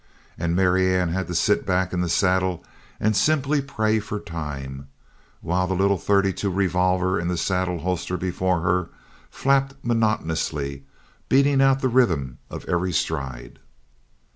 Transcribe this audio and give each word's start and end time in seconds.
And 0.35 0.55
Marianne 0.55 1.09
had 1.09 1.27
to 1.27 1.35
sit 1.35 1.63
back 1.63 1.93
in 1.93 2.01
the 2.01 2.09
saddle 2.09 2.65
and 2.99 3.15
simply 3.15 3.61
pray 3.61 3.99
for 3.99 4.19
time, 4.19 4.87
while 5.41 5.67
the 5.67 5.75
little 5.75 5.99
thirty 5.99 6.33
two 6.33 6.49
revolver 6.49 7.19
in 7.19 7.27
the 7.27 7.37
saddle 7.37 7.77
holster 7.81 8.17
before 8.17 8.61
her, 8.61 8.89
flapped 9.29 9.75
monotonously, 9.85 10.85
beating 11.29 11.61
out 11.61 11.81
the 11.81 11.87
rhythm 11.87 12.39
of 12.49 12.65
every 12.65 12.91
stride. 12.93 13.59